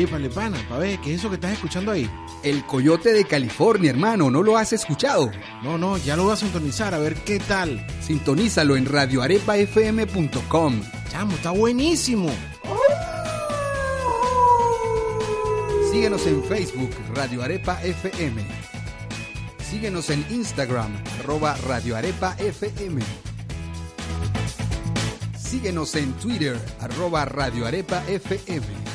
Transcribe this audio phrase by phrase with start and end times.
[0.00, 2.08] Épale, pana, pa' ver, ¿qué es eso que estás escuchando ahí?
[2.42, 5.30] El Coyote de California, hermano, ¿no lo has escuchado?
[5.62, 7.86] No, no, ya lo voy a sintonizar, a ver qué tal.
[8.00, 10.80] Sintonízalo en radioarepafm.com.
[11.10, 12.30] Chamo, está buenísimo.
[15.92, 18.42] Síguenos en Facebook, Radio Arepa FM.
[19.70, 23.02] Síguenos en Instagram, arroba Radio Arepa FM.
[25.36, 28.89] Síguenos en Twitter, arroba Radio Arepa FM.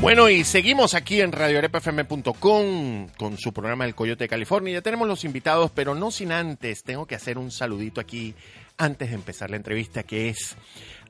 [0.00, 4.72] Bueno, y seguimos aquí en radioarepafm.com con su programa El Coyote de California.
[4.72, 8.34] Ya tenemos los invitados, pero no sin antes, tengo que hacer un saludito aquí
[8.78, 10.56] antes de empezar la entrevista, que es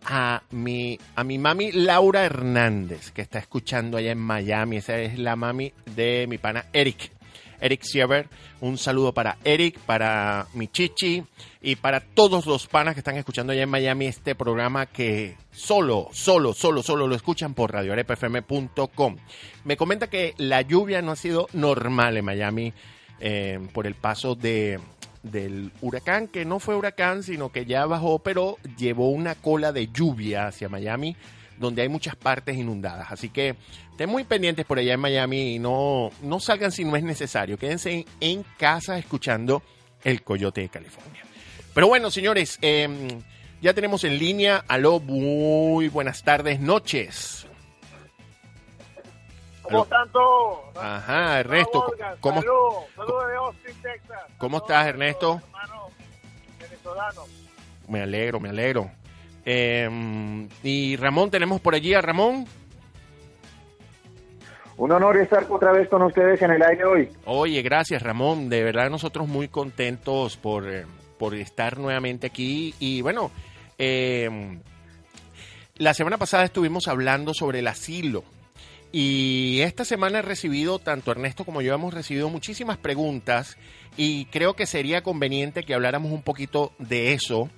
[0.07, 4.79] a mi, a mi mami Laura Hernández, que está escuchando allá en Miami.
[4.79, 7.13] Esa es la mami de mi pana Eric.
[7.61, 8.29] Eric Siever,
[8.61, 11.25] un saludo para Eric, para mi chichi
[11.63, 16.09] y para todos los panas que están escuchando allá en Miami este programa que solo,
[16.13, 19.17] solo, solo, solo lo escuchan por radiorepfm.com.
[19.65, 22.73] Me comenta que la lluvia no ha sido normal en Miami
[23.21, 24.81] eh, por el paso de,
[25.23, 29.89] del huracán, que no fue huracán, sino que ya bajó, pero llevó una cola de
[29.89, 31.17] lluvia hacia Miami,
[31.59, 33.13] donde hay muchas partes inundadas.
[33.13, 33.57] Así que
[34.01, 37.59] estén muy pendientes por allá en Miami y no, no salgan si no es necesario.
[37.59, 39.63] Quédense en, en casa escuchando
[40.03, 41.23] El Coyote de California.
[41.75, 42.89] Pero bueno, señores, eh,
[43.61, 44.65] ya tenemos en línea.
[44.69, 47.47] Aló, muy buenas tardes, noches.
[49.61, 50.61] ¿Cómo están todos?
[50.79, 54.21] Ajá, Ernesto, ¿cómo, Saludos, saludos de Austin, Texas.
[54.39, 55.43] ¿Cómo estás, Ernesto?
[55.45, 55.93] Hermanos
[56.59, 57.29] venezolanos.
[57.87, 58.91] Me alegro, me alegro.
[59.45, 62.47] Eh, y Ramón, tenemos por allí a Ramón.
[64.81, 67.09] Un honor estar otra vez con ustedes en el aire hoy.
[67.27, 68.49] Oye, gracias Ramón.
[68.49, 70.87] De verdad nosotros muy contentos por, eh,
[71.19, 72.75] por estar nuevamente aquí.
[72.81, 73.31] Y bueno,
[73.77, 74.59] eh,
[75.77, 78.25] la semana pasada estuvimos hablando sobre el asilo.
[78.91, 83.59] Y esta semana he recibido, tanto Ernesto como yo hemos recibido muchísimas preguntas
[83.99, 87.51] y creo que sería conveniente que habláramos un poquito de eso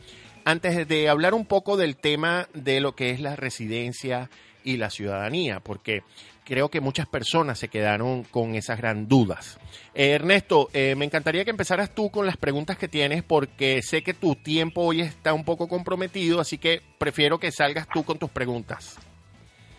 [0.44, 4.28] antes de hablar un poco del tema de lo que es la residencia
[4.65, 6.03] y la ciudadanía, porque
[6.44, 9.58] creo que muchas personas se quedaron con esas gran dudas.
[9.94, 14.03] Eh, Ernesto, eh, me encantaría que empezaras tú con las preguntas que tienes, porque sé
[14.03, 18.19] que tu tiempo hoy está un poco comprometido, así que prefiero que salgas tú con
[18.19, 18.98] tus preguntas.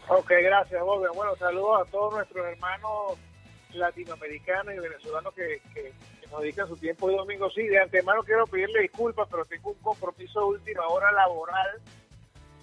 [0.08, 1.08] Ok, gracias, Bobby.
[1.16, 3.18] Bueno, saludos a todos nuestros hermanos
[3.72, 7.50] latinoamericanos y venezolanos que, que, que nos dedican su tiempo de domingo.
[7.50, 11.82] Sí, de antemano quiero pedirle disculpas, pero tengo un compromiso de última hora laboral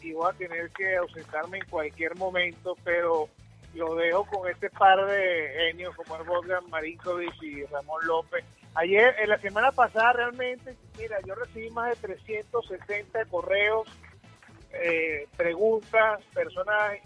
[0.02, 3.28] y voy a tener que ausentarme en cualquier momento, pero
[3.74, 8.44] lo dejo con este par de genios como es Bogdan Marinkovic y Ramón López.
[8.74, 13.88] Ayer, en la semana pasada realmente, mira, yo recibí más de 360 correos,
[14.72, 16.98] eh, preguntas, personas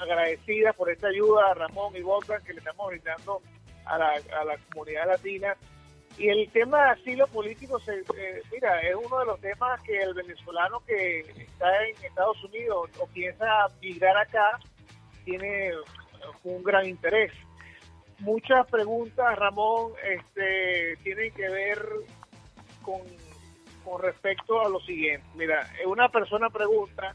[0.00, 3.42] agradecidas por esta ayuda a Ramón y Bogdan que le estamos brindando
[3.84, 5.56] a la, a la comunidad latina.
[6.16, 10.00] Y el tema de asilo político, se, eh, mira, es uno de los temas que
[10.02, 13.46] el venezolano que está en Estados Unidos o piensa
[13.80, 14.58] migrar acá
[15.24, 15.72] tiene
[16.44, 17.32] un gran interés.
[18.20, 21.78] Muchas preguntas, Ramón, este, tienen que ver
[22.82, 23.00] con,
[23.84, 25.26] con respecto a lo siguiente.
[25.34, 27.14] Mira, una persona pregunta,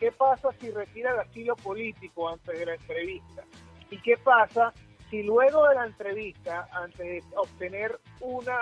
[0.00, 3.44] ¿qué pasa si retira el asilo político antes de la entrevista?
[3.90, 4.72] ¿Y qué pasa
[5.10, 8.56] si luego de la entrevista, antes de obtener una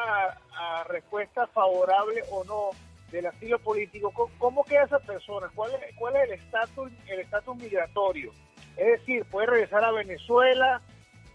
[0.58, 2.70] a, respuesta favorable o no
[3.10, 5.48] del asilo político, ¿cómo, cómo queda esa persona?
[5.54, 8.32] ¿Cuál es, cuál es el estatus el estatus migratorio?
[8.76, 10.80] Es decir, puede regresar a Venezuela,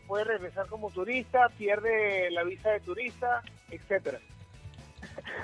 [0.08, 4.20] puede regresar como turista, pierde la visa de turista, etcétera.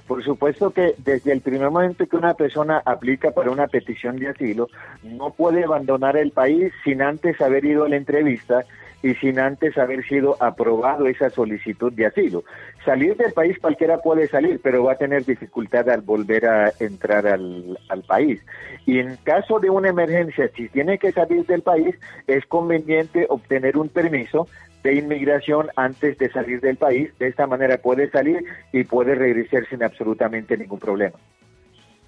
[0.07, 4.29] Por supuesto que desde el primer momento que una persona aplica para una petición de
[4.29, 4.69] asilo,
[5.03, 8.65] no puede abandonar el país sin antes haber ido a la entrevista
[9.03, 12.43] y sin antes haber sido aprobado esa solicitud de asilo.
[12.85, 17.27] Salir del país cualquiera puede salir, pero va a tener dificultad al volver a entrar
[17.27, 18.41] al, al, país.
[18.85, 21.95] Y en caso de una emergencia, si tiene que salir del país,
[22.27, 24.47] es conveniente obtener un permiso
[24.83, 27.11] de inmigración antes de salir del país.
[27.19, 31.17] De esta manera puede salir y puede regresar sin absolutamente ningún problema.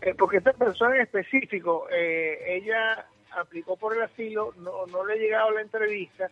[0.02, 3.06] Eh, porque esta persona en específico, eh, ella
[3.36, 6.30] aplicó por el asilo, no, no le ha llegado la entrevista,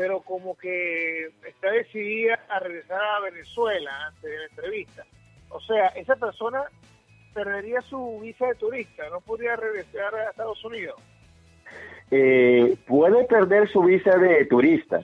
[0.00, 5.04] pero como que está decidida a regresar a Venezuela antes de la entrevista.
[5.50, 6.62] O sea, esa persona
[7.34, 10.98] perdería su visa de turista, no podría regresar a Estados Unidos.
[12.10, 15.02] Eh, puede perder su visa de turista,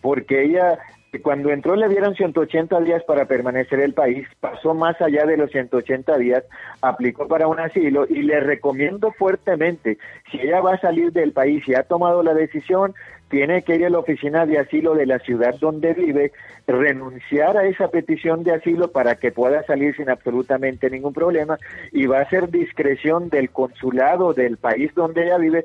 [0.00, 0.78] porque ella
[1.18, 5.36] Cuando entró le dieron 180 días para permanecer en el país, pasó más allá de
[5.36, 6.44] los 180 días,
[6.82, 9.98] aplicó para un asilo y le recomiendo fuertemente,
[10.30, 12.94] si ella va a salir del país y ha tomado la decisión,
[13.28, 16.32] tiene que ir a la oficina de asilo de la ciudad donde vive,
[16.66, 21.58] renunciar a esa petición de asilo para que pueda salir sin absolutamente ningún problema
[21.90, 25.64] y va a ser discreción del consulado del país donde ella vive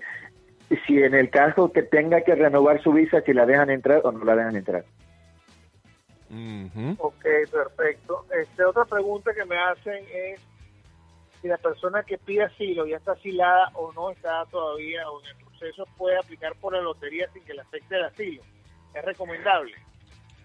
[0.87, 4.11] si en el caso que tenga que renovar su visa, si la dejan entrar o
[4.11, 4.85] no la dejan entrar.
[6.97, 8.25] Ok, perfecto.
[8.31, 10.41] Este, otra pregunta que me hacen es
[11.41, 15.27] si la persona que pide asilo ya está asilada o no está todavía o en
[15.27, 18.41] el proceso puede aplicar por la lotería sin que le afecte el asilo.
[18.93, 19.73] ¿Es recomendable?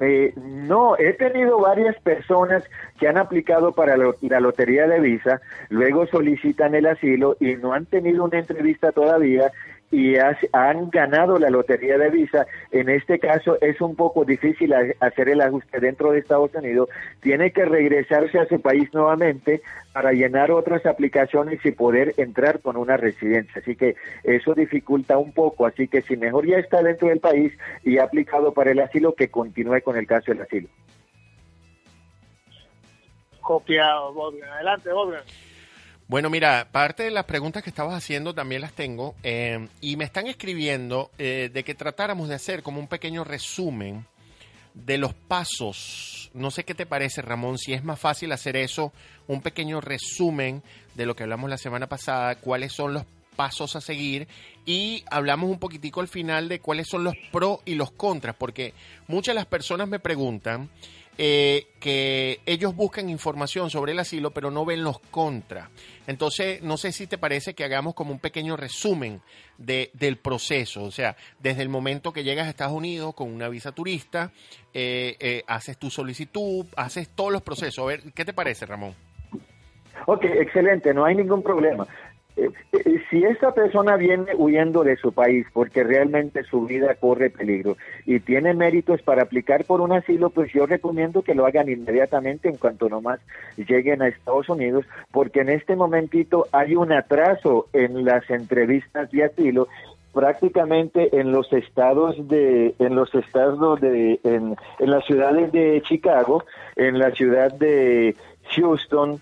[0.01, 2.65] Eh, no, he tenido varias personas
[2.99, 7.85] que han aplicado para la lotería de visa, luego solicitan el asilo y no han
[7.85, 9.53] tenido una entrevista todavía
[9.91, 12.47] y han ganado la lotería de visa.
[12.71, 16.89] En este caso es un poco difícil hacer el ajuste dentro de Estados Unidos.
[17.21, 22.77] Tiene que regresarse a su país nuevamente para llenar otras aplicaciones y poder entrar con
[22.77, 23.61] una residencia.
[23.61, 25.67] Así que eso dificulta un poco.
[25.67, 27.53] Así que si mejor ya está dentro del país
[27.83, 30.69] y ha aplicado para el asilo, que continúe con el caso del asilo.
[33.41, 34.15] Copiado,
[34.53, 35.23] Adelante, Bobbian.
[36.11, 40.03] Bueno, mira, parte de las preguntas que estabas haciendo también las tengo eh, y me
[40.03, 44.05] están escribiendo eh, de que tratáramos de hacer como un pequeño resumen
[44.75, 46.29] de los pasos.
[46.35, 48.93] No sé qué te parece, Ramón, si es más fácil hacer eso,
[49.29, 50.65] un pequeño resumen
[50.97, 53.05] de lo que hablamos la semana pasada, cuáles son los
[53.37, 54.27] pasos a seguir
[54.67, 58.75] y hablamos un poquitico al final de cuáles son los pros y los contras, porque
[59.07, 60.71] muchas de las personas me preguntan
[61.23, 65.69] eh, que ellos buscan información sobre el asilo, pero no ven los contras.
[66.07, 69.21] Entonces, no sé si te parece que hagamos como un pequeño resumen
[69.59, 73.51] de, del proceso, o sea, desde el momento que llegas a Estados Unidos con una
[73.51, 74.33] visa turista,
[74.73, 77.85] eh, eh, haces tu solicitud, haces todos los procesos.
[77.85, 78.95] A ver, ¿qué te parece, Ramón?
[80.07, 81.87] Ok, excelente, no hay ningún problema.
[82.37, 87.31] Eh, eh, si esta persona viene huyendo de su país porque realmente su vida corre
[87.31, 91.69] peligro y tiene méritos para aplicar por un asilo, pues yo recomiendo que lo hagan
[91.69, 93.21] inmediatamente en cuanto nomás
[93.57, 99.25] lleguen a Estados Unidos, porque en este momentito hay un atraso en las entrevistas de
[99.25, 99.69] asilo
[100.13, 106.45] prácticamente en los estados de en los estados de en, en las ciudades de Chicago,
[106.77, 108.17] en la ciudad de
[108.55, 109.21] Houston,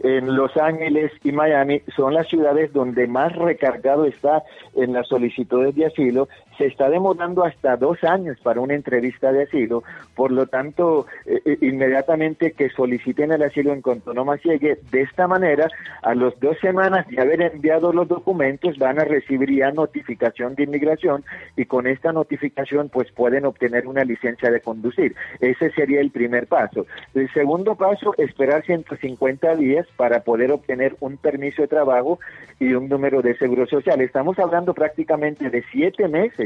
[0.00, 4.42] en Los Ángeles y Miami son las ciudades donde más recargado está
[4.74, 6.28] en las solicitudes de asilo.
[6.58, 9.82] Se está demorando hasta dos años para una entrevista de asilo,
[10.14, 14.78] por lo tanto, eh, eh, inmediatamente que soliciten el asilo en cuanto no más llegue,
[14.90, 15.68] de esta manera,
[16.02, 20.64] a las dos semanas de haber enviado los documentos, van a recibir ya notificación de
[20.64, 21.24] inmigración
[21.56, 25.14] y con esta notificación pues pueden obtener una licencia de conducir.
[25.40, 26.86] Ese sería el primer paso.
[27.14, 32.18] El segundo paso, esperar 150 días para poder obtener un permiso de trabajo
[32.60, 34.00] y un número de seguro social.
[34.00, 36.43] Estamos hablando prácticamente de siete meses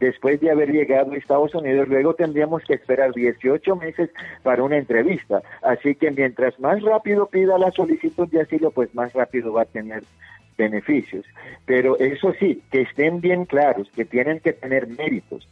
[0.00, 4.10] después de haber llegado a Estados Unidos, luego tendríamos que esperar 18 meses
[4.42, 5.42] para una entrevista.
[5.62, 9.66] Así que mientras más rápido pida la solicitud de asilo, pues más rápido va a
[9.66, 10.02] tener
[10.56, 11.24] beneficios.
[11.66, 15.46] Pero eso sí, que estén bien claros, que tienen que tener méritos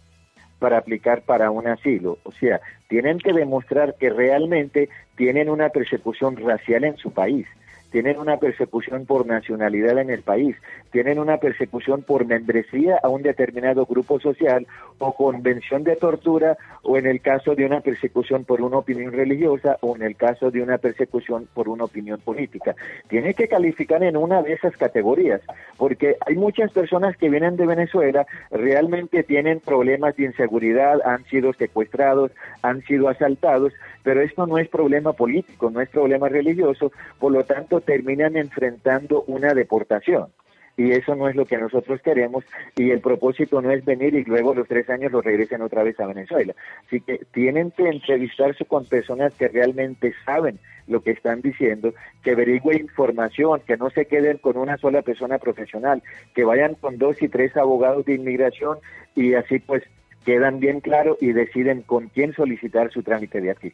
[0.59, 2.19] para aplicar para un asilo.
[2.25, 7.47] O sea, tienen que demostrar que realmente tienen una persecución racial en su país
[7.91, 10.57] tienen una persecución por nacionalidad en el país,
[10.91, 14.67] tienen una persecución por membresía a un determinado grupo social
[14.99, 19.77] o convención de tortura o en el caso de una persecución por una opinión religiosa
[19.81, 22.75] o en el caso de una persecución por una opinión política.
[23.09, 25.41] Tiene que calificar en una de esas categorías,
[25.77, 31.53] porque hay muchas personas que vienen de Venezuela, realmente tienen problemas de inseguridad, han sido
[31.53, 37.33] secuestrados, han sido asaltados, pero esto no es problema político, no es problema religioso, por
[37.33, 40.29] lo tanto terminan enfrentando una deportación.
[40.77, 42.45] Y eso no es lo que nosotros queremos
[42.77, 45.99] y el propósito no es venir y luego los tres años lo regresen otra vez
[45.99, 46.55] a Venezuela.
[46.87, 52.31] Así que tienen que entrevistarse con personas que realmente saben lo que están diciendo, que
[52.31, 56.01] averigüen información, que no se queden con una sola persona profesional,
[56.33, 58.79] que vayan con dos y tres abogados de inmigración
[59.17, 59.83] y así pues
[60.25, 63.73] quedan bien claros y deciden con quién solicitar su trámite de aquí.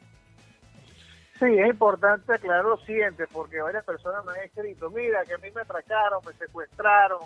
[1.38, 5.38] Sí, es importante aclarar lo siguiente, porque varias personas me han escrito, mira, que a
[5.38, 7.22] mí me atracaron, me secuestraron.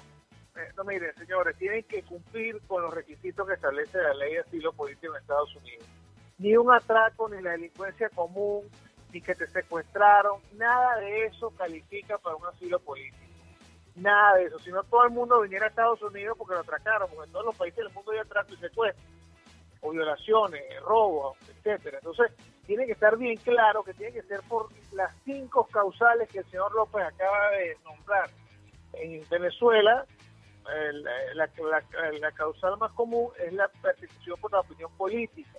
[0.57, 4.41] Eh, no, miren, señores, tienen que cumplir con los requisitos que establece la ley de
[4.41, 5.87] asilo político en Estados Unidos.
[6.39, 8.63] Ni un atraco, ni la delincuencia común,
[9.13, 13.25] ni que te secuestraron, nada de eso califica para un asilo político.
[13.97, 14.59] Nada de eso.
[14.61, 17.47] Si no, todo el mundo viniera a Estados Unidos porque lo atracaron, porque en todos
[17.47, 19.05] los países del mundo hay atraco y secuestro.
[19.81, 21.99] o violaciones, robos, etcétera.
[21.99, 22.33] Entonces,
[22.69, 26.45] tiene que estar bien claro que tiene que ser por las cinco causales que el
[26.51, 28.31] señor López acaba de nombrar.
[28.93, 30.05] En Venezuela,
[31.35, 35.59] la, causal más común es la persecución por la opinión política.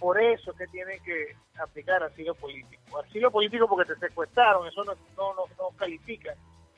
[0.00, 2.98] Por eso es que tiene que aplicar asilo político.
[2.98, 6.34] Asilo político porque te secuestraron, eso no, no, no, no califica.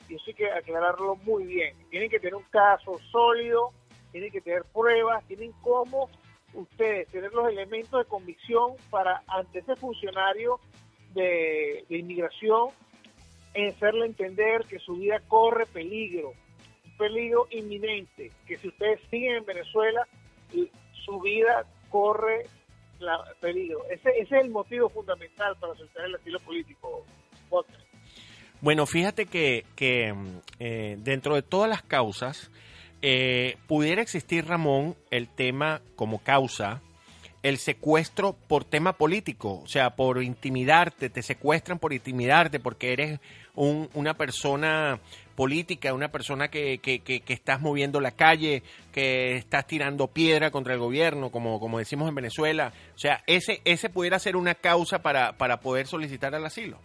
[0.07, 1.75] Y eso hay que aclararlo muy bien.
[1.89, 3.71] Tienen que tener un caso sólido,
[4.11, 6.07] tienen que tener pruebas, tienen cómo
[6.53, 10.59] ustedes tener los elementos de convicción para ante ese funcionario
[11.13, 12.69] de, inmigración
[13.53, 16.29] en hacerle entender que su vida corre peligro,
[16.85, 20.07] un peligro inminente, que si ustedes siguen en Venezuela,
[21.05, 22.45] su vida corre
[23.39, 23.83] peligro.
[23.89, 27.05] Ese, ese, es el motivo fundamental para soltar el asilo político.
[28.61, 30.13] Bueno, fíjate que, que
[30.59, 32.51] eh, dentro de todas las causas,
[33.01, 36.81] eh, pudiera existir, Ramón, el tema como causa,
[37.43, 43.19] el secuestro por tema político, o sea, por intimidarte, te secuestran por intimidarte porque eres
[43.55, 44.99] una persona
[45.35, 50.73] política, una persona que, que, que, estás moviendo la calle, que estás tirando piedra contra
[50.73, 52.71] el gobierno, como, como decimos en Venezuela.
[52.95, 56.79] O sea, ese, ese pudiera ser una causa para, para poder solicitar el asilo.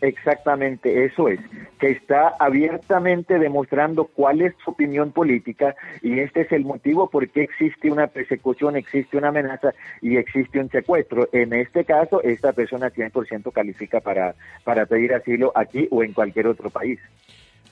[0.00, 1.40] Exactamente, eso es,
[1.78, 7.28] que está abiertamente demostrando cuál es su opinión política y este es el motivo por
[7.28, 11.28] qué existe una persecución, existe una amenaza y existe un secuestro.
[11.32, 16.46] En este caso, esta persona 100% califica para, para pedir asilo aquí o en cualquier
[16.46, 17.00] otro país.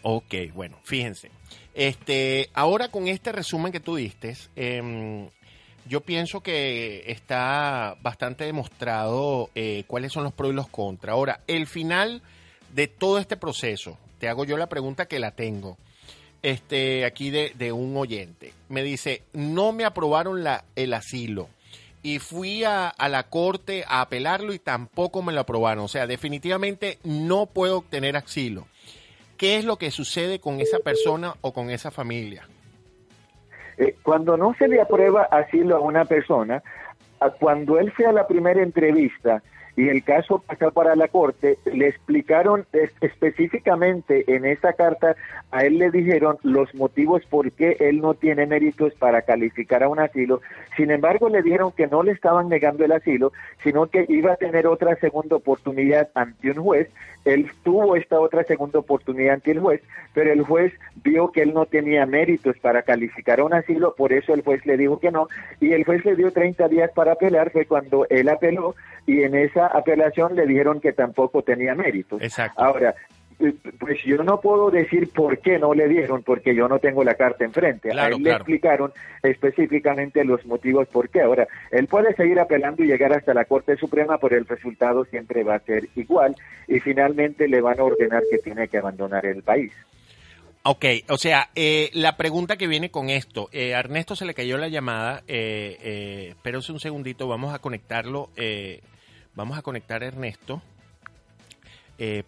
[0.02, 1.30] Ok, bueno, fíjense.
[1.74, 5.30] Este, ahora con este resumen que tú eh,
[5.88, 11.14] yo pienso que está bastante demostrado eh, cuáles son los pros y los contras.
[11.14, 12.22] Ahora, el final
[12.72, 15.76] de todo este proceso, te hago yo la pregunta que la tengo,
[16.42, 18.52] este, aquí de, un oyente.
[18.68, 20.44] Me dice, no me aprobaron
[20.76, 21.48] el asilo
[22.02, 25.84] y fui a, a, la corte a apelarlo y tampoco me lo aprobaron.
[25.84, 28.66] O sea, definitivamente no puedo obtener asilo.
[29.36, 32.48] ¿Qué es lo que sucede con esa persona o con esa familia?
[33.78, 36.62] Eh, cuando no se le aprueba asilo a una persona,
[37.38, 39.42] cuando él fue a la primera entrevista
[39.76, 42.66] y el caso pasó para la corte, le explicaron
[43.00, 45.16] específicamente en esa carta,
[45.50, 49.88] a él le dijeron los motivos por qué él no tiene méritos para calificar a
[49.88, 50.42] un asilo.
[50.76, 54.36] Sin embargo, le dijeron que no le estaban negando el asilo, sino que iba a
[54.36, 56.88] tener otra segunda oportunidad ante un juez.
[57.24, 59.80] Él tuvo esta otra segunda oportunidad ante el juez,
[60.12, 60.72] pero el juez
[61.04, 64.64] vio que él no tenía méritos para calificar a un asilo, por eso el juez
[64.66, 65.28] le dijo que no,
[65.60, 68.74] y el juez le dio 30 días para apelar, fue cuando él apeló,
[69.06, 72.20] y en esa apelación le dijeron que tampoco tenía méritos.
[72.56, 72.94] Ahora,
[73.40, 77.02] eh, pues yo no puedo decir por qué no le dieron, porque yo no tengo
[77.04, 77.90] la carta enfrente.
[77.90, 78.92] a él le explicaron
[79.22, 81.22] específicamente los motivos por qué.
[81.22, 85.42] Ahora, él puede seguir apelando y llegar hasta la Corte Suprema, pero el resultado siempre
[85.42, 86.36] va a ser igual
[86.68, 89.72] y finalmente le van a ordenar que tiene que abandonar el país.
[90.64, 94.34] Ok, o sea, eh, la pregunta que viene con esto, eh, a Ernesto se le
[94.34, 98.80] cayó la llamada, eh, eh, espérense un segundito, vamos a conectarlo, eh,
[99.34, 100.62] vamos a conectar a Ernesto,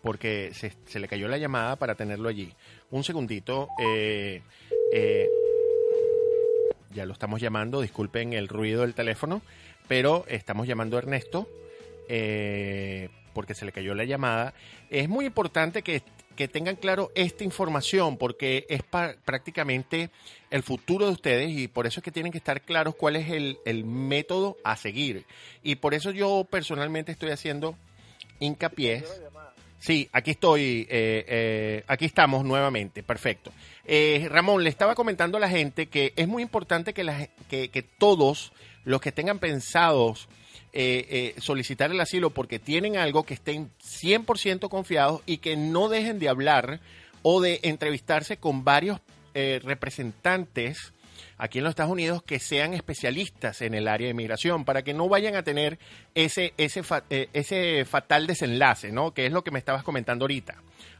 [0.02, 2.52] porque se, le cayó la llamada para tenerlo allí.
[2.90, 3.68] Un segundito,
[6.92, 9.42] ya lo estamos llamando, disculpen el ruido del teléfono,
[9.88, 11.48] pero estamos llamando a Ernesto
[13.34, 14.54] porque se le cayó la llamada.
[14.88, 16.02] Es muy importante que
[16.34, 20.10] que tengan claro esta información porque es prácticamente
[20.50, 23.30] el futuro de ustedes y por eso es que tienen que estar claros cuál es
[23.30, 25.24] el, el método a seguir.
[25.62, 27.76] Y por eso yo personalmente estoy haciendo
[28.40, 29.04] hincapié.
[29.78, 33.52] Sí, aquí estoy, eh, eh, aquí estamos nuevamente, perfecto.
[33.84, 37.68] Eh, Ramón, le estaba comentando a la gente que es muy importante que, la, que,
[37.68, 38.52] que todos
[38.84, 40.28] los que tengan pensados
[40.76, 41.06] eh,
[41.36, 46.18] eh, solicitar el asilo porque tienen algo que estén 100% confiados y que no dejen
[46.18, 46.80] de hablar
[47.22, 48.98] o de entrevistarse con varios
[49.34, 50.92] eh, representantes
[51.38, 54.94] aquí en los Estados Unidos que sean especialistas en el área de inmigración para que
[54.94, 55.78] no vayan a tener
[56.16, 56.82] ese, ese,
[57.32, 59.14] ese fatal desenlace, ¿no?
[59.14, 60.56] Que es lo que me estabas comentando ahorita,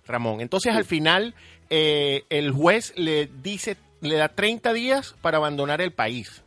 [0.07, 0.41] Ramón.
[0.41, 1.35] Entonces, al final,
[1.69, 6.44] el juez le dice, le da 30 días para abandonar el país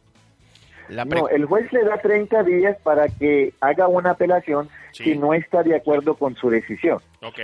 [0.89, 5.63] no, el juez le da 30 días para que haga una apelación si no está
[5.63, 6.99] de acuerdo con su decisión.
[7.21, 7.39] Ok.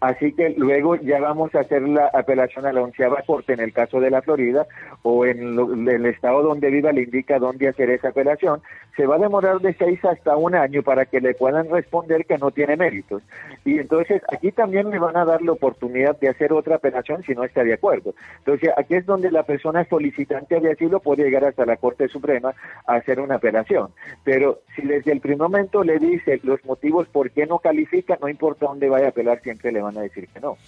[0.00, 3.72] Así que luego ya vamos a hacer la apelación a la onceava corte en el
[3.72, 4.66] caso de la Florida
[5.02, 8.62] o en lo- el estado donde viva le indica dónde hacer esa apelación.
[8.96, 12.38] Se va a demorar de seis hasta un año para que le puedan responder que
[12.38, 13.22] no tiene méritos.
[13.64, 17.32] Y entonces aquí también le van a dar la oportunidad de hacer otra apelación si
[17.34, 18.14] no está de acuerdo.
[18.38, 22.54] Entonces aquí es donde la persona solicitante de asilo puede llegar hasta la Corte Suprema
[22.86, 23.88] a hacer una apelación.
[24.24, 28.28] Pero si desde el primer momento le dice los motivos por qué no califica, no
[28.28, 30.58] importa dónde vaya a apelar, siempre le van a decir que no.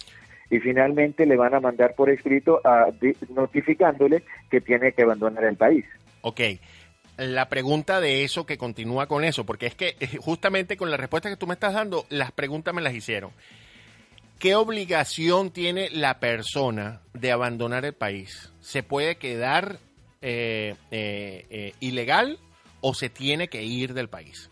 [0.49, 2.87] Y finalmente le van a mandar por escrito a,
[3.29, 5.85] notificándole que tiene que abandonar el país.
[6.21, 6.41] Ok.
[7.17, 10.97] La pregunta de eso que continúa con eso, porque es que eh, justamente con la
[10.97, 13.31] respuesta que tú me estás dando, las preguntas me las hicieron.
[14.41, 18.51] ¿Qué obligación tiene la persona de abandonar el país?
[18.59, 19.77] ¿Se puede quedar
[20.23, 22.39] eh, eh, eh, ilegal
[22.79, 24.49] o se tiene que ir del país?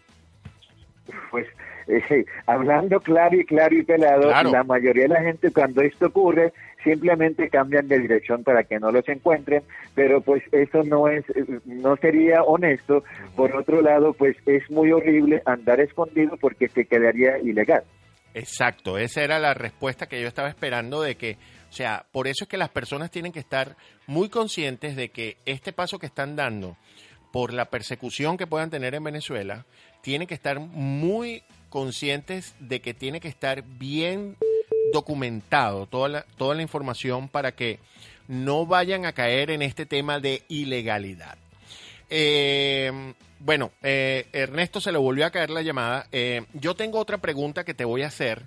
[1.32, 1.48] Pues
[1.90, 4.52] eh, hablando claro y claro y pelado, Claro.
[4.52, 6.54] la mayoría de la gente cuando esto ocurre
[6.84, 9.64] simplemente cambian de dirección para que no los encuentren,
[9.96, 11.26] pero pues eso no es,
[11.66, 13.04] no sería honesto.
[13.36, 17.84] Por otro lado, pues es muy horrible andar escondido porque se quedaría ilegal.
[18.34, 21.38] Exacto, esa era la respuesta que yo estaba esperando de que,
[21.70, 23.76] o sea, por eso es que las personas tienen que estar
[24.08, 26.78] muy conscientes de que este paso que están dando
[27.34, 29.66] por la persecución que puedan tener en Venezuela,
[30.02, 34.38] tienen que estar muy conscientes de que tiene que estar bien
[34.92, 37.80] documentado toda la, toda la información para que
[38.28, 41.38] no vayan a caer en este tema de ilegalidad.
[42.10, 46.08] Eh, bueno, eh, Ernesto se le volvió a caer la llamada.
[46.12, 48.44] Eh, yo tengo otra pregunta que te voy a hacer,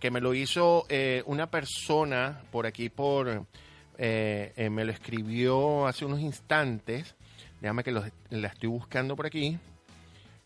[0.00, 0.86] que me lo hizo
[1.24, 3.46] una persona por aquí, por
[3.98, 7.14] me lo escribió hace unos instantes.
[7.60, 9.58] Déjame que la estoy buscando por aquí.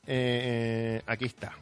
[0.07, 1.53] Aquí está.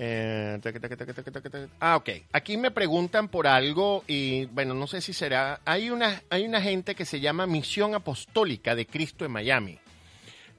[0.00, 1.68] Eh, taca, taca, taca.
[1.80, 2.10] Ah, ok.
[2.32, 5.60] Aquí me preguntan por algo y bueno, no sé si será.
[5.64, 9.80] Hay una, hay una gente que se llama Misión Apostólica de Cristo en Miami,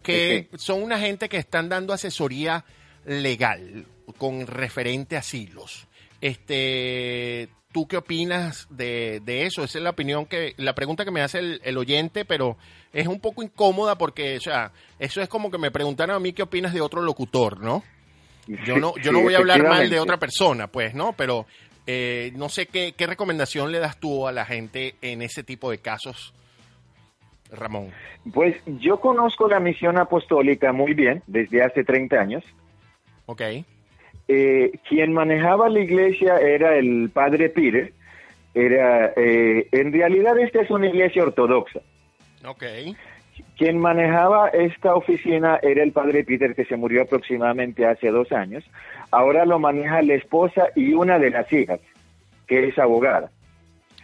[0.04, 2.66] que son una gente que están dando asesoría
[3.06, 3.86] legal
[4.18, 5.88] con referente a asilos.
[6.20, 9.64] Este, ¿tú qué opinas de, de eso?
[9.64, 12.58] Esa es la opinión que, la pregunta que me hace el, el oyente, pero
[12.92, 16.34] es un poco incómoda porque, o sea, eso es como que me preguntaron a mí
[16.34, 17.86] qué opinas de otro locutor, ¿no?
[18.48, 21.14] Yo no, yo Sí, no voy a hablar mal de otra persona, pues, ¿no?
[21.14, 21.46] Pero
[21.86, 25.70] eh, no sé qué, qué recomendación le das tú a la gente en ese tipo
[25.72, 26.34] de casos,
[27.52, 27.92] Ramón.
[28.34, 32.44] Pues yo conozco la misión apostólica muy bien desde hace 30 años.
[33.26, 33.42] Ok,
[34.28, 37.92] Eh, quien manejaba la iglesia era el padre Peter.
[38.54, 41.80] Era, eh, en realidad esta es una iglesia ortodoxa.
[42.46, 42.64] ok,
[43.60, 48.64] Quien manejaba esta oficina era el padre Peter, que se murió aproximadamente hace dos años.
[49.12, 51.82] Ahora lo maneja la esposa y una de las hijas,
[52.48, 53.30] que es abogada.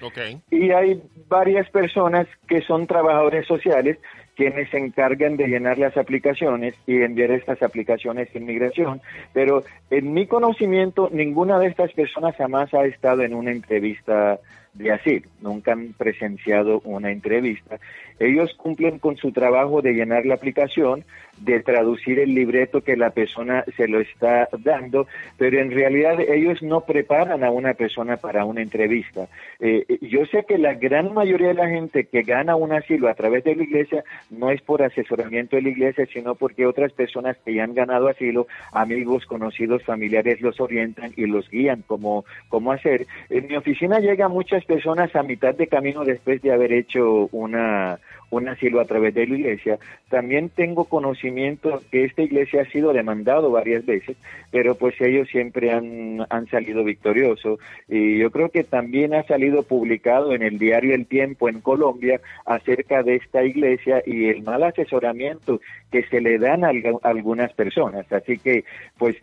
[0.02, 0.18] ok,
[0.52, 3.98] Y hay varias personas que son trabajadores sociales
[4.36, 10.14] quienes se encargan de llenar las aplicaciones y enviar estas aplicaciones de inmigración, pero en
[10.14, 14.38] mi conocimiento ninguna de estas personas jamás ha estado en una entrevista
[14.76, 17.80] de asilo, nunca han presenciado una entrevista.
[18.20, 21.04] Ellos cumplen con su trabajo de llenar la aplicación,
[21.38, 25.08] de traducir el libreto que la persona se lo está dando,
[25.38, 29.28] pero en realidad ellos no preparan a una persona para una entrevista.
[29.60, 33.16] Eh, yo sé que la gran mayoría de la gente que gana un asilo a
[33.16, 37.36] través de la iglesia no es por asesoramiento de la iglesia, sino porque otras personas
[37.44, 42.72] que ya han ganado asilo, amigos, conocidos, familiares, los orientan y los guían cómo, cómo
[42.72, 43.08] hacer.
[43.30, 48.00] En mi oficina llegan muchas personas a mitad de camino después de haber hecho una
[48.32, 49.78] un asilo a través de la iglesia.
[50.10, 54.18] También tengo conocimiento que esta iglesia ha sido demandado varias veces,
[54.52, 57.60] pero pues ellos siempre han, han salido victoriosos.
[57.88, 62.20] Y yo creo que también ha salido publicado en el diario El Tiempo en Colombia
[62.46, 67.10] acerca de esta iglesia y el mal asesoramiento que se le dan a algu- a
[67.10, 68.12] algunas personas.
[68.12, 68.66] Así que
[68.98, 69.16] pues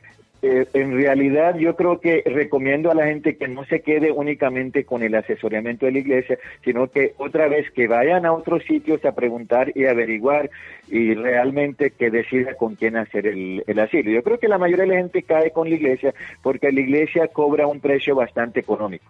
[0.42, 4.85] eh, en realidad yo creo que recomiendo a la gente que no se quede únicamente
[4.85, 9.05] con el asesoramiento de la iglesia, sino que otra vez que vayan a otros sitios
[9.05, 10.50] a preguntar y averiguar
[10.88, 14.11] y realmente que decida con quién hacer el, el asilo.
[14.11, 17.28] Yo creo que la mayoría de la gente cae con la iglesia porque la iglesia
[17.28, 19.07] cobra un precio bastante económico.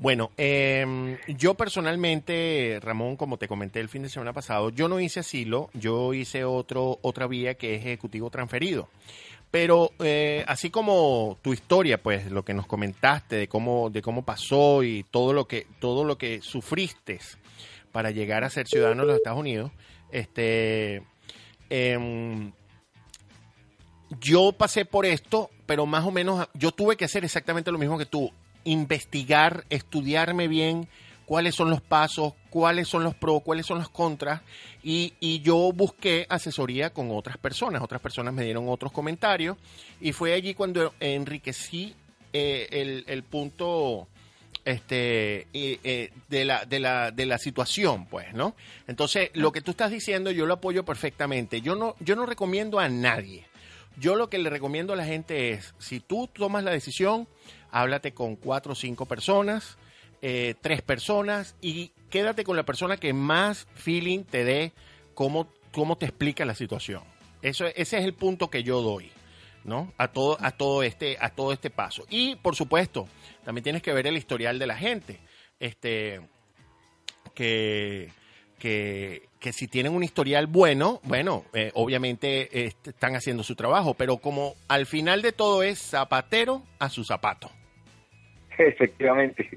[0.00, 4.98] Bueno, eh, yo personalmente, Ramón, como te comenté el fin de semana pasado, yo no
[4.98, 8.88] hice asilo, yo hice otro, otra vía que es ejecutivo transferido.
[9.50, 14.24] Pero eh, así como tu historia, pues lo que nos comentaste de cómo, de cómo
[14.24, 17.18] pasó y todo lo que, todo lo que sufriste
[17.90, 19.72] para llegar a ser ciudadano de los Estados Unidos,
[20.12, 21.02] este,
[21.68, 22.52] em,
[24.20, 27.98] yo pasé por esto, pero más o menos yo tuve que hacer exactamente lo mismo
[27.98, 28.32] que tú.
[28.62, 30.86] investigar, estudiarme bien
[31.30, 34.40] cuáles son los pasos, cuáles son los pros, cuáles son los contras,
[34.82, 39.56] y, y, yo busqué asesoría con otras personas, otras personas me dieron otros comentarios,
[40.00, 41.94] y fue allí cuando enriquecí
[42.32, 44.08] eh, el, el, punto
[44.64, 48.56] este eh, de, la, de, la, de la situación, pues, ¿no?
[48.88, 51.60] Entonces, lo que tú estás diciendo yo lo apoyo perfectamente.
[51.60, 53.46] Yo no, yo no recomiendo a nadie.
[54.00, 57.28] Yo lo que le recomiendo a la gente es, si tú tomas la decisión,
[57.70, 59.78] háblate con cuatro o cinco personas,
[60.22, 64.72] eh, tres personas y quédate con la persona que más feeling te dé
[65.14, 67.02] cómo, cómo te explica la situación.
[67.42, 69.10] Eso, ese es el punto que yo doy,
[69.64, 69.92] ¿no?
[69.96, 72.04] A todo, a todo este, a todo este paso.
[72.10, 73.08] Y por supuesto,
[73.44, 75.20] también tienes que ver el historial de la gente.
[75.58, 76.20] Este,
[77.34, 78.08] que,
[78.58, 84.18] que, que si tienen un historial bueno, bueno, eh, obviamente están haciendo su trabajo, pero
[84.18, 87.50] como al final de todo es zapatero a su zapato.
[88.58, 89.48] Efectivamente.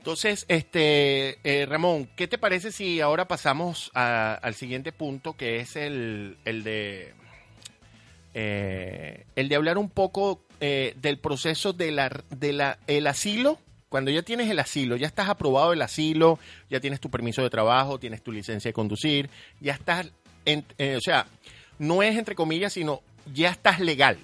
[0.00, 5.76] Entonces, este eh, Ramón, ¿qué te parece si ahora pasamos al siguiente punto, que es
[5.76, 7.12] el, el de
[8.32, 13.58] eh, el de hablar un poco eh, del proceso de la, de la, el asilo?
[13.90, 16.38] Cuando ya tienes el asilo, ya estás aprobado el asilo,
[16.70, 19.28] ya tienes tu permiso de trabajo, tienes tu licencia de conducir,
[19.60, 20.10] ya estás,
[20.46, 20.64] en,
[20.96, 21.26] o sea,
[21.78, 23.02] no es entre comillas, sino
[23.34, 24.16] ya estás legal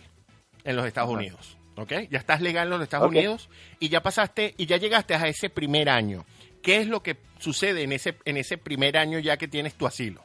[0.64, 1.55] en los Estados Unidos.
[1.76, 1.92] ¿Ok?
[2.10, 5.50] Ya estás legal en los Estados Unidos y ya pasaste y ya llegaste a ese
[5.50, 6.24] primer año.
[6.62, 9.86] ¿Qué es lo que sucede en ese, en ese primer año ya que tienes tu
[9.86, 10.22] asilo?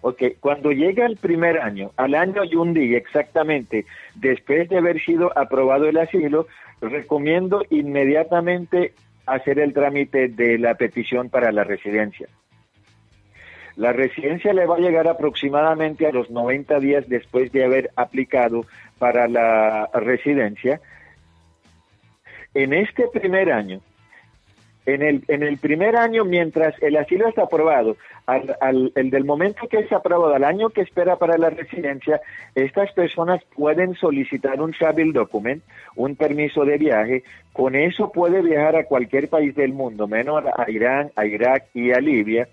[0.00, 5.00] Ok, cuando llega el primer año, al año y un día exactamente, después de haber
[5.04, 6.48] sido aprobado el asilo,
[6.80, 8.94] recomiendo inmediatamente
[9.26, 12.28] hacer el trámite de la petición para la residencia.
[13.76, 18.66] La residencia le va a llegar aproximadamente a los 90 días después de haber aplicado
[18.98, 20.80] para la residencia.
[22.54, 23.80] En este primer año,
[24.84, 29.68] en el, en el primer año, mientras el asilo está aprobado, al, el del momento
[29.68, 32.20] que es aprobado, al año que espera para la residencia,
[32.54, 35.62] estas personas pueden solicitar un travel document,
[35.96, 37.24] un permiso de viaje.
[37.52, 41.92] Con eso puede viajar a cualquier país del mundo, menos a Irán, a Irak y
[41.92, 42.48] a Libia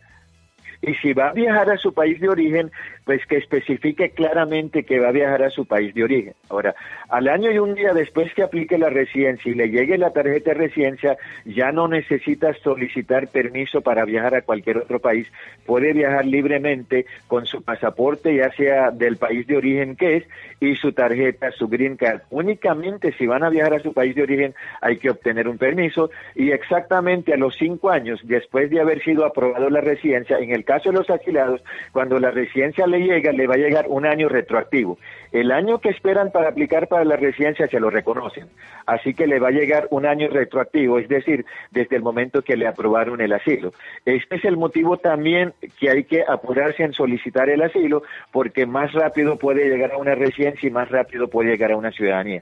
[0.81, 2.71] y si va a viajar a su país de origen,
[3.09, 6.35] pues que especifique claramente que va a viajar a su país de origen.
[6.47, 6.75] Ahora,
[7.09, 10.51] al año y un día después que aplique la residencia y le llegue la tarjeta
[10.51, 15.25] de residencia, ya no necesita solicitar permiso para viajar a cualquier otro país.
[15.65, 20.23] Puede viajar libremente con su pasaporte, ya sea del país de origen que es,
[20.59, 22.21] y su tarjeta, su green card.
[22.29, 26.11] Únicamente si van a viajar a su país de origen hay que obtener un permiso
[26.35, 30.63] y exactamente a los cinco años después de haber sido aprobado la residencia, en el
[30.63, 34.29] caso de los asilados, cuando la residencia le llega, le va a llegar un año
[34.29, 34.97] retroactivo.
[35.31, 38.47] El año que esperan para aplicar para la residencia se lo reconocen.
[38.85, 42.57] Así que le va a llegar un año retroactivo, es decir, desde el momento que
[42.57, 43.73] le aprobaron el asilo.
[44.05, 48.91] Este es el motivo también que hay que apurarse en solicitar el asilo, porque más
[48.93, 52.41] rápido puede llegar a una residencia y más rápido puede llegar a una ciudadanía.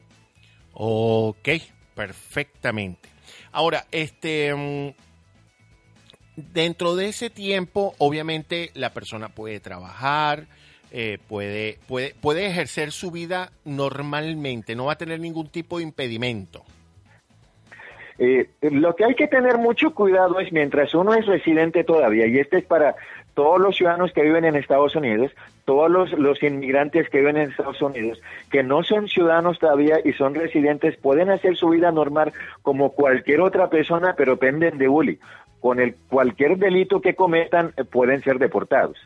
[0.74, 1.50] Ok,
[1.96, 3.10] perfectamente.
[3.52, 5.07] Ahora, este, mm,
[6.38, 10.46] dentro de ese tiempo, obviamente, la persona puede trabajar,
[10.92, 15.84] eh, puede, puede, puede ejercer su vida normalmente, no va a tener ningún tipo de
[15.84, 16.64] impedimento.
[18.20, 22.40] Eh, lo que hay que tener mucho cuidado es mientras uno es residente todavía, y
[22.40, 22.96] este es para
[23.34, 25.32] todos los ciudadanos que viven en Estados Unidos,
[25.66, 28.20] todos los, los, inmigrantes que viven en Estados Unidos,
[28.50, 33.42] que no son ciudadanos todavía y son residentes, pueden hacer su vida normal como cualquier
[33.42, 35.20] otra persona, pero penden de bully
[35.60, 38.98] con el cualquier delito que cometan eh, pueden ser deportados.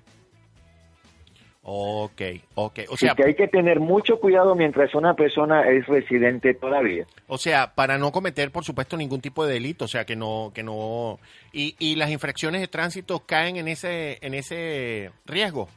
[1.64, 2.22] Ok,
[2.56, 2.80] ok.
[2.90, 7.06] O sea, que hay que tener mucho cuidado mientras una persona es residente todavía.
[7.28, 10.52] O sea, para no cometer, por supuesto, ningún tipo de delito, o sea, que no,
[10.56, 11.20] que no,
[11.54, 15.70] y, y las infracciones de tránsito caen en ese, en ese riesgo.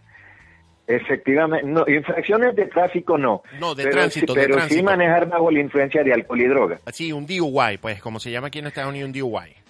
[0.87, 3.43] Efectivamente, no, infracciones de tráfico no.
[3.59, 4.35] No, de pero, tránsito.
[4.35, 6.81] Pero sí manejar bajo la influencia de alcohol y droga.
[6.93, 9.64] Sí, un DUI, pues, como se llama aquí en Estados Unidos, un DUI.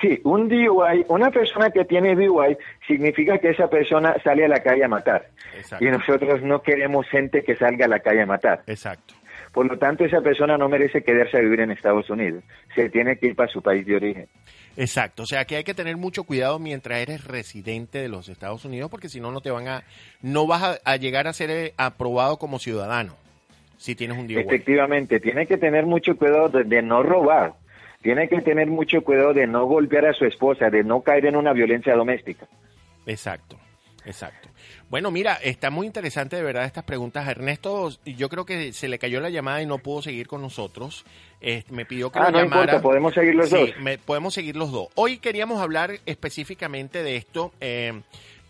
[0.00, 4.62] Sí, un DUI, una persona que tiene DUI significa que esa persona sale a la
[4.62, 5.28] calle a matar.
[5.56, 5.84] Exacto.
[5.84, 8.62] Y nosotros no queremos gente que salga a la calle a matar.
[8.66, 9.14] Exacto.
[9.52, 12.44] Por lo tanto, esa persona no merece quedarse a vivir en Estados Unidos.
[12.74, 14.28] Se tiene que ir para su país de origen.
[14.76, 15.22] Exacto.
[15.22, 18.90] O sea, que hay que tener mucho cuidado mientras eres residente de los Estados Unidos,
[18.90, 19.84] porque si no, no te van a,
[20.20, 23.16] no vas a, a llegar a ser eh, aprobado como ciudadano
[23.78, 24.38] si tienes un DUI.
[24.38, 27.54] Efectivamente, tiene que tener mucho cuidado de, de no robar
[28.02, 31.36] tiene que tener mucho cuidado de no golpear a su esposa, de no caer en
[31.36, 32.46] una violencia doméstica.
[33.06, 33.58] Exacto,
[34.04, 34.48] Exacto.
[34.88, 37.28] Bueno, mira, está muy interesante de verdad estas preguntas.
[37.28, 41.04] Ernesto, yo creo que se le cayó la llamada y no pudo seguir con nosotros.
[41.42, 42.62] Eh, me pidió que ah, lo no llamara.
[42.62, 43.70] importa, podemos seguir los Sí, dos.
[43.80, 44.88] me- podemos seguir los dos.
[44.94, 48.00] Hoy queríamos hablar específicamente de esto, eh,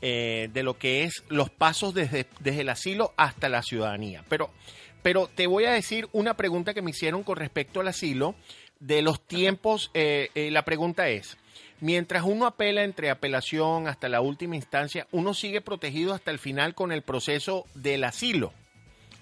[0.01, 4.23] eh, de lo que es los pasos desde, desde el asilo hasta la ciudadanía.
[4.29, 4.51] Pero,
[5.03, 8.37] pero te voy a decir una pregunta que me hicieron con respecto al asilo,
[8.81, 9.91] de los tiempos.
[9.95, 11.37] eh, eh, la pregunta es,
[11.81, 16.75] mientras uno apela entre apelación hasta la última instancia, ¿uno sigue protegido hasta el final
[16.75, 18.53] con el proceso del asilo?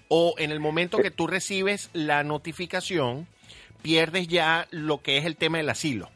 [0.09, 3.27] o en el momento que tú recibes la notificación,
[3.83, 6.09] pierdes ya lo que es el tema del asilo.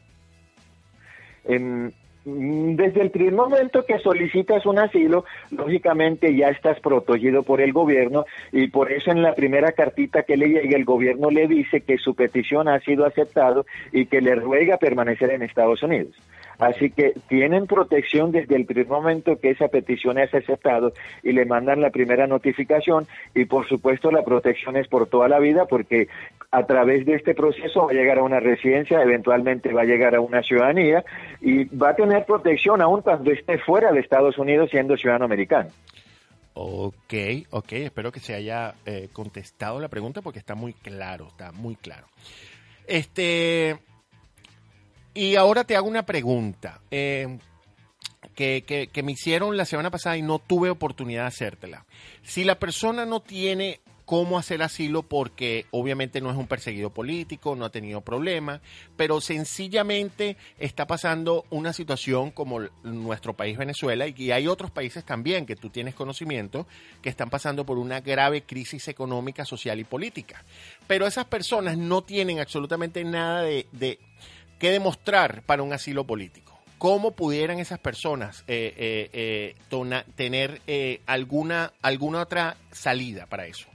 [1.43, 1.93] En-
[2.23, 8.25] desde el primer momento que solicitas un asilo, lógicamente ya estás protegido por el gobierno
[8.51, 11.97] y por eso en la primera cartita que le llega el gobierno le dice que
[11.97, 16.15] su petición ha sido aceptado y que le ruega permanecer en Estados Unidos.
[16.61, 20.93] Así que tienen protección desde el primer momento que esa petición es aceptado
[21.23, 25.39] y le mandan la primera notificación y por supuesto la protección es por toda la
[25.39, 26.07] vida porque
[26.51, 30.13] a través de este proceso va a llegar a una residencia, eventualmente va a llegar
[30.13, 31.03] a una ciudadanía
[31.41, 35.71] y va a tener protección aún cuando esté fuera de Estados Unidos siendo ciudadano americano.
[36.53, 37.13] Ok,
[37.49, 41.75] ok, espero que se haya eh, contestado la pregunta porque está muy claro, está muy
[41.75, 42.05] claro.
[42.85, 43.79] Este,
[45.13, 47.37] y ahora te hago una pregunta eh,
[48.35, 51.85] que, me hicieron la semana pasada y no tuve oportunidad de hacértela.
[52.23, 57.55] Si la persona no tiene cómo hacer asilo porque obviamente no es un perseguido político,
[57.55, 58.59] no ha tenido problemas,
[58.97, 65.45] pero sencillamente está pasando una situación como nuestro país Venezuela y hay otros países también
[65.45, 66.67] que tú tienes conocimiento
[67.01, 70.43] que están pasando por una grave crisis económica, social y política.
[70.87, 73.67] Pero esas personas no tienen absolutamente nada de
[74.61, 76.55] que demostrar para un asilo político.
[76.77, 83.70] ¿Cómo pudieran esas personas eh, eh, eh, tener eh, alguna, alguna otra salida para eso?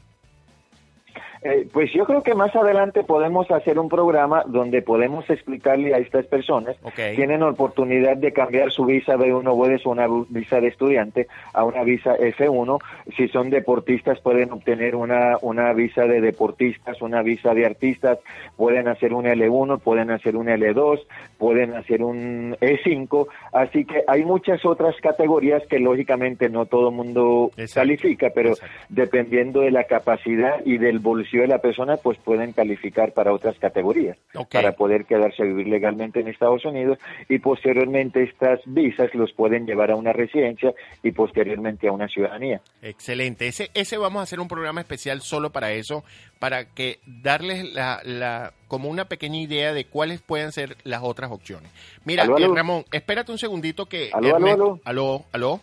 [1.42, 5.98] Eh, pues yo creo que más adelante podemos hacer un programa donde podemos explicarle a
[5.98, 6.94] estas personas Ok.
[7.14, 9.46] tienen oportunidad de cambiar su visa B1
[9.84, 12.78] o una visa de estudiante a una visa F1.
[13.16, 18.18] Si son deportistas pueden obtener una, una visa de deportistas, una visa de artistas,
[18.56, 21.00] pueden hacer un L1, pueden hacer un L2,
[21.38, 23.26] pueden hacer un E5.
[23.52, 27.80] Así que hay muchas otras categorías que lógicamente no todo el mundo Exacto.
[27.80, 28.74] califica, pero Exacto.
[28.88, 33.58] dependiendo de la capacidad y del bolsillo de la persona, pues pueden calificar para otras
[33.58, 34.16] categorías,
[34.52, 39.66] para poder quedarse a vivir legalmente en Estados Unidos y posteriormente estas visas los pueden
[39.66, 42.60] llevar a una residencia y posteriormente a una ciudadanía.
[42.82, 43.46] Excelente.
[43.48, 46.04] Ese, ese vamos a hacer un programa especial solo para eso,
[46.38, 51.30] para que darles la, la, como una pequeña idea de cuáles pueden ser las otras
[51.30, 51.70] opciones.
[52.04, 52.46] Mira, Aló, aló.
[52.52, 54.10] eh, Ramón, espérate un segundito que...
[54.12, 54.80] Aló, aló, Ernesto- aló.
[54.84, 55.60] aló, aló,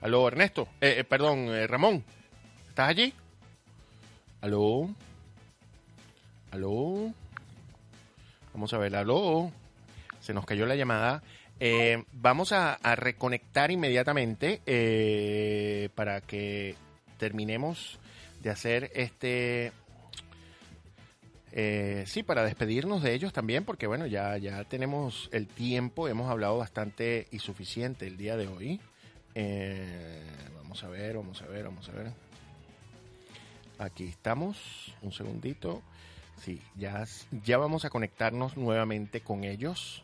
[0.00, 2.04] aló, Ernesto, Eh, eh, perdón, eh, Ramón,
[2.68, 3.12] ¿estás allí?
[4.46, 4.88] Aló,
[6.52, 7.12] aló,
[8.54, 9.50] vamos a ver, aló,
[10.20, 11.20] se nos cayó la llamada.
[11.58, 16.76] Eh, vamos a, reconectar inmediatamente eh, para que
[17.18, 17.98] terminemos
[18.40, 19.72] de hacer este...
[21.50, 26.30] eh, sí, para despedirnos de ellos también, porque bueno, ya, ya tenemos el tiempo, hemos
[26.30, 28.80] hablado bastante y suficiente el día de hoy.
[30.54, 32.25] Vamos a ver, vamos a ver, vamos a ver.
[33.78, 35.82] Aquí estamos, un segundito.
[36.38, 37.04] Sí, ya,
[37.44, 40.02] ya vamos a conectarnos nuevamente con ellos.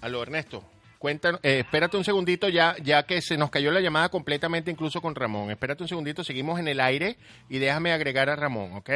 [0.00, 0.62] Aló, Ernesto.
[0.98, 5.00] Cuéntanos, eh, espérate un segundito ya, ya que se nos cayó la llamada completamente incluso
[5.00, 5.50] con Ramón.
[5.50, 7.18] Espérate un segundito, seguimos en el aire
[7.48, 8.90] y déjame agregar a Ramón, ¿ok?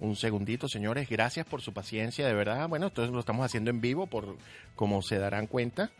[0.00, 1.08] Un segundito, señores.
[1.08, 2.68] Gracias por su paciencia, de verdad.
[2.68, 4.36] Bueno, esto lo estamos haciendo en vivo, por
[4.76, 5.90] como se darán cuenta.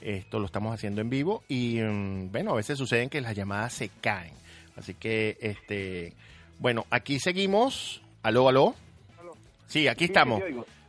[0.00, 3.72] Esto lo estamos haciendo en vivo y mm, bueno, a veces suceden que las llamadas
[3.72, 4.32] se caen.
[4.76, 6.12] Así que, este,
[6.60, 8.00] bueno, aquí seguimos.
[8.22, 8.76] Aló, aló.
[9.18, 9.32] Aló.
[9.66, 10.40] Sí, aquí Sí, estamos.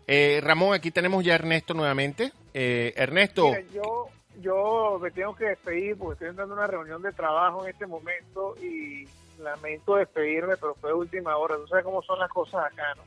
[0.06, 2.32] Eh, Ramón, aquí tenemos ya a Ernesto nuevamente.
[2.54, 4.10] Eh, Ernesto, Mira, yo,
[4.42, 7.88] yo me tengo que despedir porque estoy entrando a una reunión de trabajo en este
[7.88, 9.08] momento y
[9.40, 11.56] lamento despedirme, pero fue última hora.
[11.56, 13.04] Tú sabes cómo son las cosas acá, ¿no?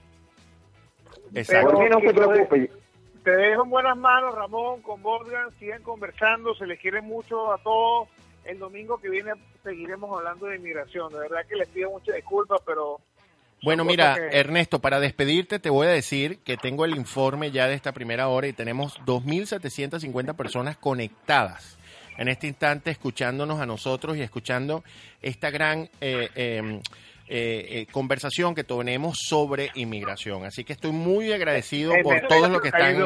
[1.35, 1.71] Exacto.
[1.73, 2.83] Por mí no se quiero de- preocupe.
[3.25, 5.49] Te dejo en buenas manos, Ramón, con Morgan.
[5.59, 8.09] Sigan conversando, se les quiere mucho a todos.
[8.45, 11.13] El domingo que viene seguiremos hablando de inmigración.
[11.13, 12.99] De verdad que les pido muchas disculpas, pero
[13.63, 17.75] Bueno, mira, Ernesto, para despedirte te voy a decir que tengo el informe ya de
[17.75, 21.79] esta primera hora y tenemos 2.750 personas conectadas
[22.17, 24.85] en este instante escuchándonos a nosotros y escuchando
[25.21, 26.81] esta gran eh, eh,
[27.29, 30.45] eh, eh, conversación que tenemos sobre inmigración.
[30.45, 32.97] Así que estoy muy agradecido por Ernesto, todos los que están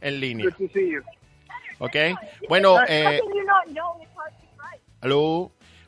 [0.00, 0.46] en línea.
[1.78, 1.96] ¿Ok?
[2.48, 3.20] Bueno, eh.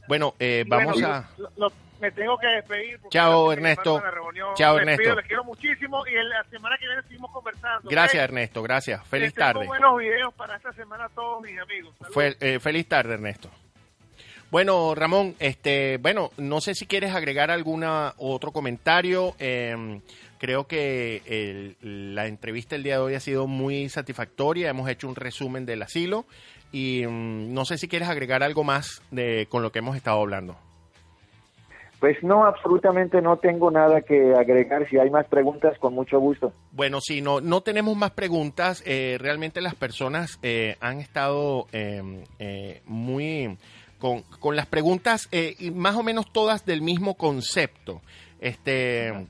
[0.09, 1.29] Bueno, eh, vamos a...
[2.01, 2.99] me tengo que despedir.
[3.11, 4.03] Chao, Ernesto.
[4.55, 5.15] Chao, Ernesto.
[5.15, 7.89] Les quiero muchísimo y en la semana que viene seguimos conversando.
[7.89, 8.63] Gracias, Ernesto.
[8.63, 9.07] Gracias.
[9.09, 9.67] Feliz Les tengo tarde.
[9.67, 11.95] buenos videos para esta semana a todos mis amigos.
[12.11, 13.51] Fue, eh, feliz tarde, Ernesto.
[14.51, 19.35] Bueno, Ramón, este, bueno, no sé si quieres agregar alguna otro comentario.
[19.41, 20.01] Eh,
[20.39, 24.69] creo que el- la entrevista el día de hoy ha sido muy satisfactoria.
[24.71, 26.27] Hemos hecho un resumen del asilo
[26.71, 30.21] y mm, no sé si quieres agregar algo más de con lo que hemos estado
[30.21, 30.57] hablando.
[32.01, 34.87] Pues no, absolutamente no tengo nada que agregar.
[34.89, 36.53] Si hay más preguntas, con mucho gusto.
[36.73, 42.25] Bueno, si no, no tenemos más preguntas, eh, realmente las personas eh, han estado eh,
[42.39, 43.57] eh, muy
[43.99, 48.03] con, con las preguntas eh, y más o menos todas del mismo concepto.
[48.41, 49.27] Este,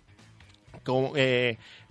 [0.83, 1.13] con,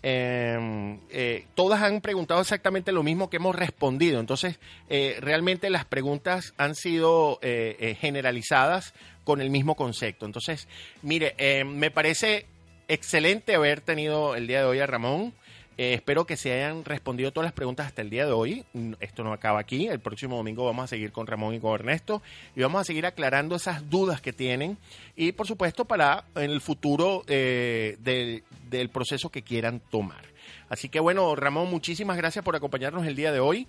[0.08, 4.20] eh, eh, todas han preguntado exactamente lo mismo que hemos respondido.
[4.20, 10.28] Entonces, eh, realmente las preguntas han sido eh, eh, generalizadas con el mismo concepto.
[10.28, 10.68] Entonces,
[11.02, 12.46] mire, eh, me parece
[12.88, 15.34] excelente haber tenido el día de hoy a Ramón.
[15.78, 18.64] Eh, espero que se hayan respondido todas las preguntas hasta el día de hoy.
[18.74, 19.88] Mm, Esto no acaba aquí.
[19.88, 22.22] El próximo domingo vamos a seguir con Ramón y con Ernesto
[22.56, 24.78] y vamos a seguir aclarando esas dudas que tienen
[25.16, 30.24] y, por supuesto, para en el futuro eh, del, del proceso que quieran tomar.
[30.70, 33.68] Así que, bueno, Ramón, muchísimas gracias por acompañarnos el día de hoy.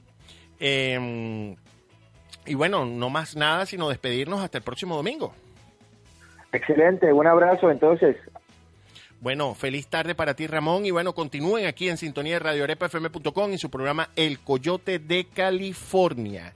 [0.61, 1.55] Eh,
[2.47, 5.35] y bueno, no más nada sino despedirnos hasta el próximo domingo.
[6.53, 8.16] Excelente, un abrazo entonces.
[9.20, 10.85] Bueno, feliz tarde para ti, Ramón.
[10.85, 12.64] Y bueno, continúen aquí en sintonía de Radio
[13.55, 16.55] y su programa El Coyote de California.